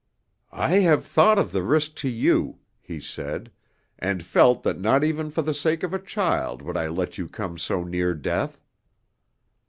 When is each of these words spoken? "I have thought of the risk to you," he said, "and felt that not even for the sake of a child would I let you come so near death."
"I 0.51 0.77
have 0.79 1.05
thought 1.05 1.37
of 1.37 1.51
the 1.51 1.61
risk 1.61 1.93
to 1.97 2.09
you," 2.09 2.57
he 2.81 2.99
said, 2.99 3.51
"and 3.99 4.23
felt 4.23 4.63
that 4.63 4.79
not 4.79 5.03
even 5.03 5.29
for 5.29 5.43
the 5.43 5.53
sake 5.53 5.83
of 5.83 5.93
a 5.93 5.99
child 5.99 6.63
would 6.63 6.75
I 6.75 6.87
let 6.87 7.19
you 7.19 7.27
come 7.29 7.59
so 7.59 7.83
near 7.83 8.15
death." 8.15 8.59